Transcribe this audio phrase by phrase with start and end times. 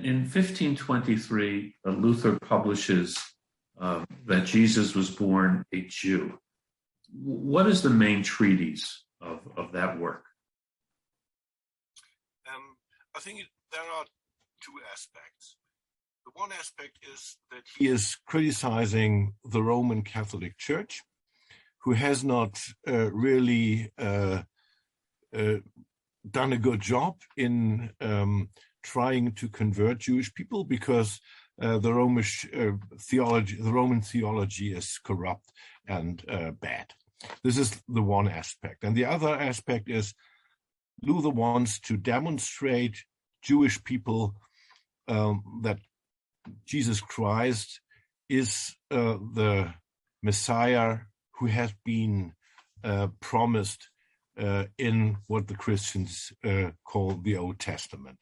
[0.00, 3.18] In, in 1523, uh, Luther publishes
[3.80, 6.38] uh, that Jesus was born a Jew.
[7.12, 10.24] What is the main treatise of, of that work?
[12.48, 12.76] Um,
[13.14, 14.04] I think it, there are
[14.62, 15.56] two aspects.
[16.24, 21.02] The one aspect is that he is criticizing the Roman Catholic Church,
[21.84, 24.42] who has not uh, really uh,
[25.36, 25.56] uh,
[26.30, 28.50] done a good job in um,
[28.82, 31.20] trying to convert Jewish people because
[31.60, 32.24] uh, the Roman
[32.56, 35.52] uh, theology, the Roman theology is corrupt
[35.86, 36.92] and uh, bad.
[37.44, 40.14] This is the one aspect, and the other aspect is
[41.02, 43.04] Luther wants to demonstrate
[43.42, 44.34] Jewish people
[45.06, 45.78] um, that
[46.64, 47.80] Jesus Christ
[48.30, 49.74] is uh, the
[50.22, 50.98] Messiah
[51.38, 52.32] who has been
[52.82, 53.90] uh, promised
[54.38, 56.32] uh, in what the Christians
[56.84, 58.18] call the Old Testament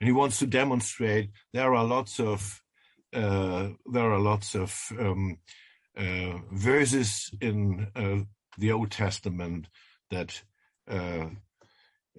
[0.00, 2.62] and he wants to demonstrate there are lots of
[3.14, 5.38] uh, there are lots of um,
[5.96, 8.18] uh, verses in uh,
[8.58, 9.66] the Old Testament
[10.10, 10.42] that
[10.90, 11.26] uh,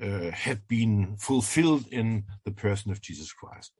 [0.02, 3.72] uh, had been fulfilled in the person of Jesus Christ.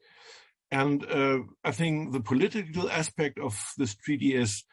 [0.72, 4.64] And uh, I think the political aspect of this treaty is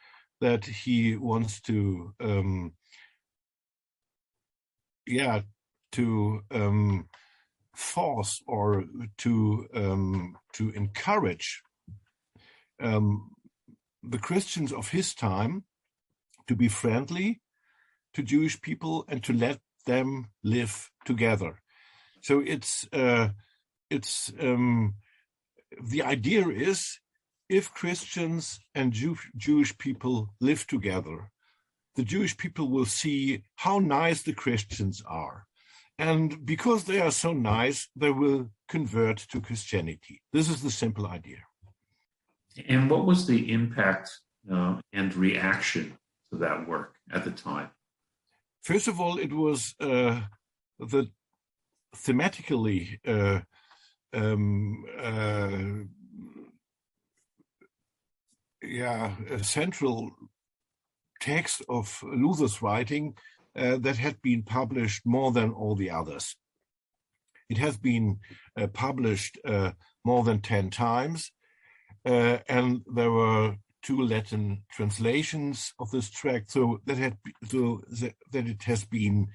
[0.41, 2.73] that he wants to, um,
[5.07, 5.41] yeah,
[5.93, 7.07] to um,
[7.77, 8.85] force or
[9.19, 11.61] to um, to encourage
[12.81, 13.29] um,
[14.01, 15.63] the Christians of his time
[16.47, 17.39] to be friendly
[18.13, 21.61] to Jewish people and to let them live together.
[22.21, 23.29] So it's uh,
[23.91, 24.95] it's um,
[25.79, 26.99] the idea is
[27.47, 31.31] if Christians and Jew Jewish people live together,
[31.95, 35.46] the Jewish people will see how nice the Christians are
[35.99, 40.21] and because they are so nice, they will convert to Christianity.
[40.31, 41.39] This is the simple idea.
[42.67, 44.09] And what was the impact
[44.51, 45.97] uh, and reaction
[46.31, 47.69] to that work at the time?
[48.63, 50.21] First of all, it was uh,
[50.79, 51.09] the
[51.95, 53.41] thematically uh,
[54.13, 55.85] um, uh,
[58.61, 60.11] yeah, a central
[61.19, 63.15] text of Luther's writing
[63.57, 66.35] uh, that had been published more than all the others.
[67.49, 68.19] It has been
[68.59, 69.71] uh, published uh,
[70.03, 71.31] more than 10 times,
[72.05, 78.47] uh, and there were two Latin translations of this tract, so that had so that
[78.47, 79.27] it has been,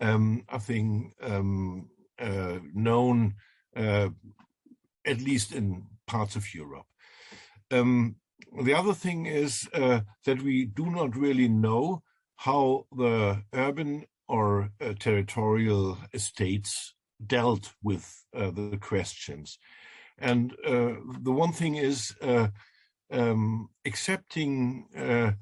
[0.00, 1.88] um, I think, um,
[2.18, 3.34] uh, known
[3.74, 6.86] at least in parts of Europe.
[7.70, 8.16] Um,
[8.62, 12.02] the other thing is uh, that we do not really know
[12.40, 16.94] how the urban or uh, territorial estates
[17.26, 19.58] dealt with uh, the questions.
[20.16, 22.48] And uh, the one thing is uh,
[23.12, 25.32] um, accepting uh,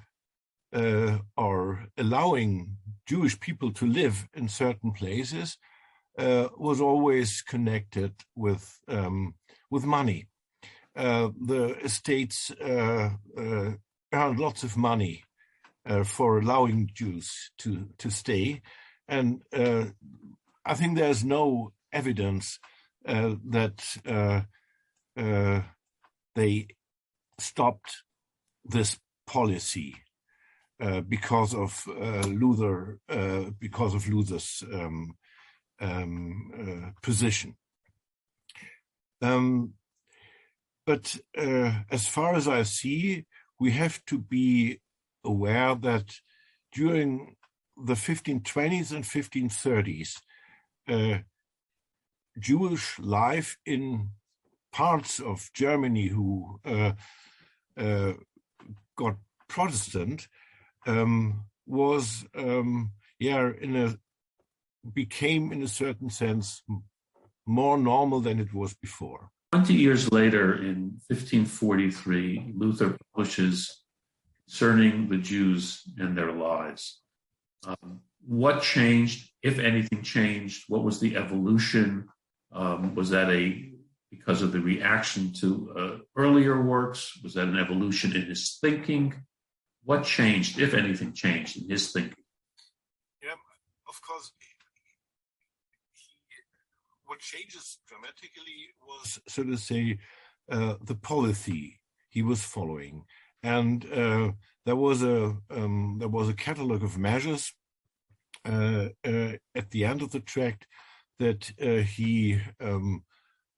[0.76, 5.56] uh, or allowing Jewish people to live in certain places
[6.16, 9.34] was always connected with um,
[9.70, 10.26] with money.
[10.97, 12.50] the estates
[14.12, 15.22] earned lots of money
[15.88, 18.62] uh, for allowing Jews to to stay,
[19.09, 19.87] and uh,
[20.65, 22.59] I think there's no evidence
[23.06, 24.43] uh, that uh,
[25.16, 25.62] uh,
[26.34, 26.69] they
[27.41, 28.03] stopped
[28.65, 29.94] this policy
[30.81, 31.87] uh, because of
[32.27, 32.98] Luther
[33.59, 35.16] because of Luther's um,
[35.81, 37.56] um, position.
[39.22, 39.72] Um,
[40.87, 43.25] but as far as I see,
[43.59, 44.81] we have to be
[45.24, 46.14] aware that
[46.72, 47.36] during
[47.76, 50.16] the 1520s and 1530s,
[50.88, 51.18] uh,
[52.38, 54.10] Jewish life in
[54.72, 56.92] parts of Germany who uh,
[57.76, 58.12] uh,
[58.96, 59.16] got
[59.48, 60.28] Protestant
[60.86, 63.96] um, was, um, yeah, in a
[64.94, 66.62] became in a certain sense
[67.46, 69.30] more normal than it was before.
[69.52, 73.82] 20 years later, in 1543, Luther publishes
[74.48, 77.00] concerning the Jews and their lies.
[77.66, 80.65] Um, what changed, if anything changed?
[80.68, 82.09] What was the evolution?
[82.50, 83.72] Um, was that a
[84.10, 87.12] because of the reaction to uh, earlier works?
[87.22, 89.15] Was that an evolution in his thinking?
[89.84, 92.24] What changed, if anything changed, in his thinking?
[93.22, 93.33] Yeah,
[93.86, 94.33] of course.
[97.04, 99.98] what changes dramatically was, so to say,
[100.50, 103.04] uh, the policy he was following
[103.42, 104.32] and uh,
[104.66, 107.52] there was a um, there was a catalog of measures
[108.44, 110.66] uh, uh, at the end of the tract
[111.18, 113.02] that uh, he um,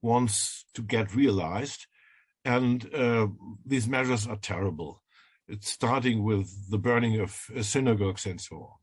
[0.03, 1.87] wants to get realized.
[2.45, 3.29] And uh,
[3.65, 5.03] these measures are terrible.
[5.47, 8.79] It's starting with the burning of uh, synagogues and so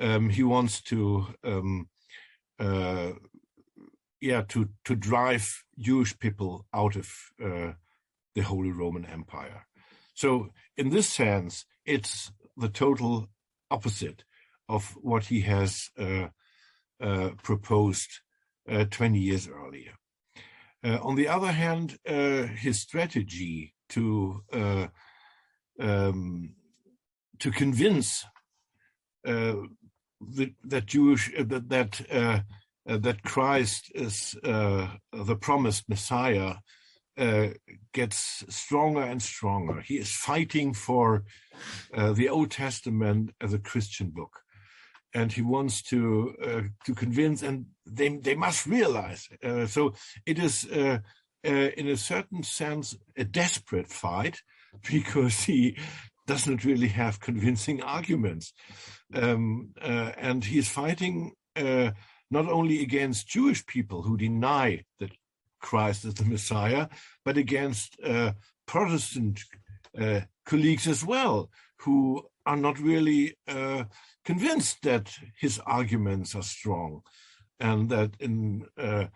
[0.00, 0.10] on.
[0.10, 1.88] Um, he wants to, um,
[4.20, 7.08] yeah, to to drive Jewish people out of
[7.38, 9.67] the Holy Roman Empire.
[10.18, 13.28] So, in this sense, it's the total
[13.70, 14.24] opposite
[14.68, 16.30] of what he has uh,
[17.00, 18.10] uh, proposed
[18.68, 19.92] 20 years earlier.
[20.82, 24.88] Uh, on the other hand, uh, his strategy to uh,
[25.78, 26.50] um,
[27.38, 28.26] to convince
[29.22, 32.44] that, that Jewish that that,
[32.84, 36.56] that Christ is the promised Messiah
[37.18, 37.48] uh,
[37.92, 39.80] gets stronger and stronger.
[39.80, 41.24] He is fighting for
[41.92, 44.40] uh, the Old Testament as a Christian book
[45.14, 49.28] and he wants to uh, to convince, and they they must realize.
[49.42, 49.94] Uh, so
[50.26, 50.98] it is, uh,
[51.42, 54.42] in a certain sense, a desperate fight
[54.90, 55.76] because he
[56.26, 58.52] doesn't really have convincing arguments,
[59.14, 61.32] um, and he's fighting
[62.30, 65.12] not only against Jewish people who deny that
[65.60, 66.88] Christ as the Messiah,
[67.24, 67.98] but against
[68.66, 69.40] Protestant
[70.44, 71.50] colleagues as well
[71.80, 73.36] who are not really
[74.24, 77.02] convinced that his arguments are strong
[77.60, 79.06] and that in uh,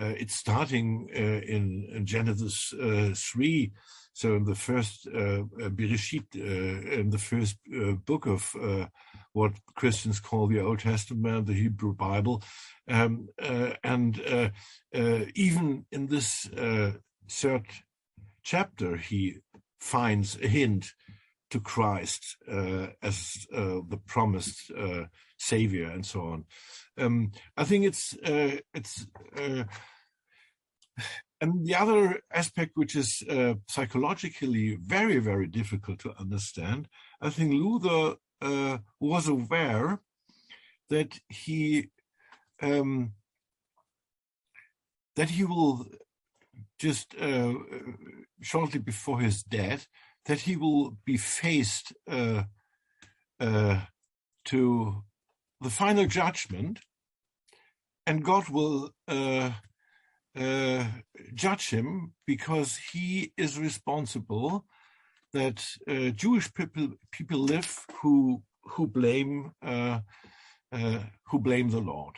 [0.00, 3.72] uh, it's starting uh, in, in, Genesis uh, 3
[4.12, 7.56] so in the first uh, uh in the first
[8.04, 8.54] book of
[9.32, 12.42] what Christians call the Old Testament, the Hebrew Bible,
[12.88, 13.28] um,
[13.84, 14.20] and
[15.34, 16.48] even in this
[17.28, 17.66] third
[18.42, 19.36] chapter, he
[19.78, 20.92] finds a hint
[21.50, 25.04] to Christ uh, as uh, the promised uh,
[25.36, 26.44] savior and so on.
[26.98, 29.06] Um, I think it's uh, it's
[29.36, 29.64] uh,
[31.40, 36.88] and the other aspect which is uh, psychologically very very difficult to understand.
[37.20, 38.16] I think Luther
[38.98, 40.00] was aware
[40.88, 41.90] that he
[42.62, 43.12] um,
[45.16, 45.86] that he will
[46.78, 47.14] just
[48.40, 49.86] shortly before his death
[50.26, 52.44] that he will be faced uh,
[53.38, 53.80] uh,
[54.44, 55.02] to
[55.60, 56.80] the final judgment,
[58.06, 58.90] and God will
[60.38, 60.84] uh, uh
[61.34, 64.64] judge him because he is responsible
[65.32, 70.00] that uh, Jewish people people live who who blame uh,
[70.72, 72.16] who blame the Lord.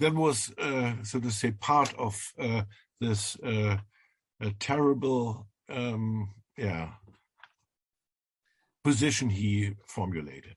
[0.00, 0.52] That was,
[1.02, 2.32] so to say, part of
[3.00, 3.36] this
[4.58, 6.88] terrible um, yeah
[8.84, 10.56] position he formulated.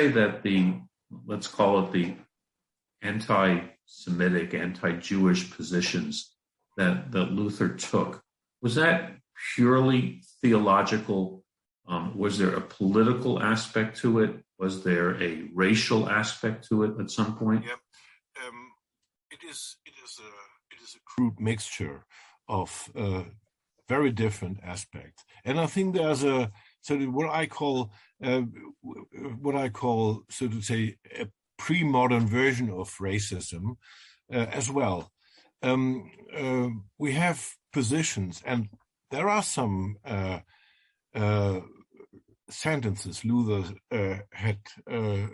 [0.00, 0.74] Say that the
[1.26, 2.14] let's call it the
[3.02, 6.34] anti-Semitic, anti-Jewish positions
[6.76, 8.22] that that Luther took
[8.62, 9.16] was that
[9.54, 11.44] purely theological?
[11.88, 14.44] Um, was there a political aspect to it?
[14.58, 17.64] Was there a racial aspect to it at some point?
[17.64, 17.78] Yep.
[18.46, 18.72] Um,
[19.30, 19.76] it is.
[19.86, 20.74] It is a.
[20.74, 22.04] It is a crude mixture
[22.48, 23.22] of uh,
[23.88, 25.24] very different aspects.
[25.44, 26.50] And I think there's a
[26.80, 27.92] sort of what I call
[28.22, 28.42] uh,
[29.40, 31.26] what I call so to say a
[31.60, 33.76] pre-modern version of racism
[34.32, 35.12] uh, as well.
[35.62, 36.68] Um, uh,
[36.98, 37.38] we have
[37.70, 38.68] positions, and
[39.10, 40.38] there are some uh,
[41.14, 41.60] uh,
[42.48, 44.60] sentences Luther uh, had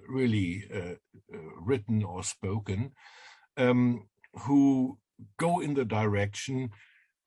[0.09, 0.64] really
[1.68, 2.90] written or spoken
[3.56, 4.99] um, who
[5.38, 6.71] go in the direction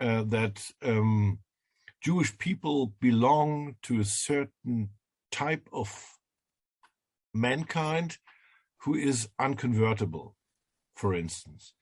[0.02, 1.40] uh, that um,
[2.04, 4.90] Jewish people belong to a certain
[5.32, 6.18] type of
[7.34, 8.18] mankind
[8.82, 10.36] who is unconvertible,
[10.96, 11.74] for instance.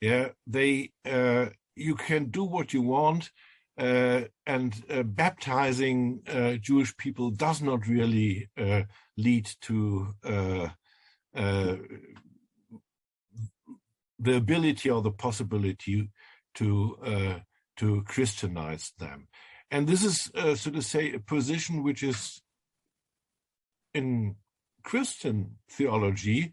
[0.00, 3.30] Yeah, they uh, you can do what you want,
[3.78, 8.82] uh, and uh, baptizing uh, Jewish people does not really uh,
[9.16, 10.68] lead to uh,
[14.18, 16.10] the ability or the possibility
[16.54, 17.42] to
[17.76, 19.28] to Christianize them.
[19.70, 20.30] And this is,
[20.60, 22.42] so to say, a position which is
[23.94, 24.36] in
[24.82, 26.52] Christian theology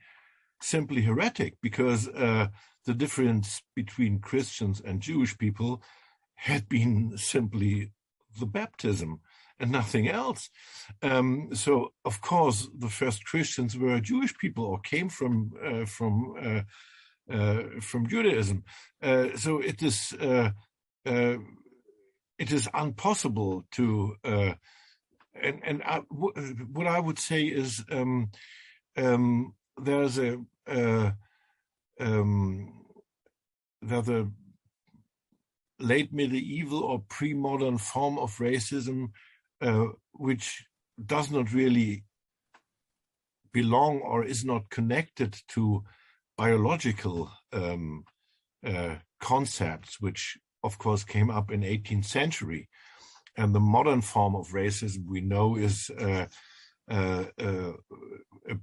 [0.61, 2.47] simply heretic because uh,
[2.85, 5.81] the difference between Christians and Jewish people
[6.35, 7.91] had been simply
[8.39, 9.19] the baptism
[9.59, 10.49] and nothing else.
[11.01, 16.35] Um, so, of course, the first Christians were Jewish people or came from uh, from
[16.41, 18.63] uh, uh from Judaism.
[19.01, 20.51] Uh, so it is uh,
[21.05, 24.15] it is impossible to
[25.41, 28.31] and and what I would say is um,
[28.97, 31.11] um, there's a uh,
[31.99, 32.85] um,
[33.81, 34.29] there's a
[35.79, 39.11] late medieval or pre-modern form of racism,
[39.61, 40.65] uh, which
[41.03, 42.03] does not really
[43.53, 45.83] belong or is not connected to
[46.37, 48.03] biological um,
[48.65, 52.69] uh, concepts, which of course came up in 18th century.
[53.37, 56.25] And the modern form of racism we know is uh,
[56.89, 57.73] uh, uh
[58.49, 58.55] a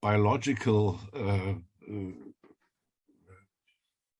[0.00, 1.54] biological uh,
[1.90, 2.12] uh,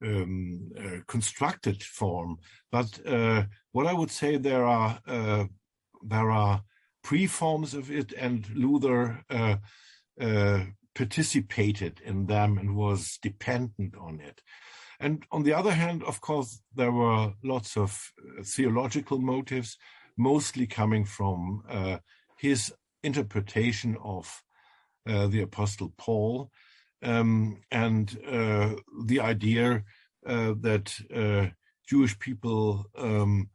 [0.05, 0.73] um,
[1.07, 2.39] constructed form.
[2.71, 3.01] But
[3.73, 5.01] what I would say there are
[6.05, 6.63] there are
[7.03, 9.25] pre-forms of it, and Luther
[10.95, 14.43] participated in them and was dependent on it.
[15.01, 19.77] And on the other hand, of course, there were lots of uh, theological motives,
[20.17, 21.99] mostly coming from uh,
[22.39, 24.43] his interpretation of
[25.09, 26.51] uh, the Apostle Paul.
[27.03, 29.83] Um, and uh, the idea
[30.27, 31.49] uh, that uh,
[31.89, 33.51] Jewish people um,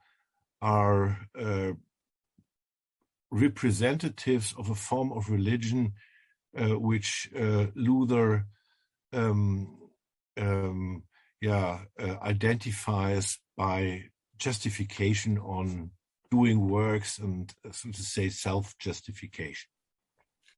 [0.61, 1.17] are
[3.29, 5.93] representatives of a form of religion
[6.53, 7.29] which
[7.75, 8.47] Luther
[9.13, 9.77] um,
[10.37, 11.03] um,
[11.41, 14.03] yeah, uh, identifies by
[14.37, 15.91] justification on
[16.29, 19.69] doing works and, uh, so to say, self justification.